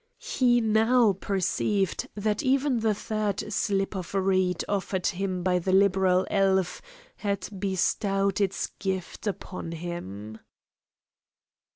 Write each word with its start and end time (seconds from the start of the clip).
He 0.17 0.61
now 0.61 1.13
perceived 1.13 2.07
that 2.15 2.41
even 2.41 2.79
the 2.79 2.95
third 2.95 3.53
slip 3.53 3.95
of 3.95 4.15
reed 4.15 4.65
offered 4.67 5.05
him 5.05 5.43
by 5.43 5.59
the 5.59 5.71
liberal 5.71 6.25
elf 6.31 6.81
had 7.17 7.47
bestowed 7.59 8.41
its 8.41 8.71
gift 8.79 9.27
upon 9.27 9.73
him. 9.73 10.39